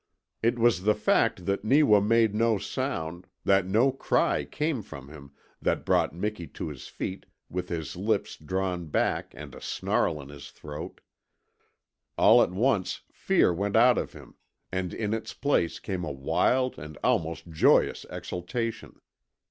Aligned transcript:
It 0.41 0.57
was 0.57 0.81
the 0.81 0.95
fact 0.95 1.45
that 1.45 1.63
Neewa 1.63 1.99
made 2.01 2.33
no 2.33 2.57
sound, 2.57 3.27
that 3.45 3.67
no 3.67 3.91
cry 3.91 4.45
came 4.45 4.81
from 4.81 5.09
him, 5.09 5.31
that 5.61 5.85
brought 5.85 6.11
Miki 6.11 6.47
to 6.47 6.69
his 6.69 6.87
feet 6.87 7.27
with 7.51 7.69
his 7.69 7.95
lips 7.95 8.35
drawn 8.35 8.87
back 8.87 9.31
and 9.37 9.53
a 9.53 9.61
snarl 9.61 10.19
in 10.19 10.29
his 10.29 10.49
throat. 10.49 11.01
All 12.17 12.41
at 12.41 12.49
once 12.49 13.01
fear 13.13 13.53
went 13.53 13.75
out 13.75 13.99
of 13.99 14.13
him 14.13 14.33
and 14.71 14.91
in 14.91 15.13
its 15.13 15.35
place 15.35 15.77
came 15.77 16.03
a 16.03 16.11
wild 16.11 16.79
and 16.79 16.97
almost 17.03 17.49
joyous 17.51 18.03
exultation. 18.09 18.99